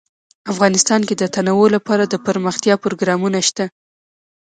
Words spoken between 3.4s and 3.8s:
شته.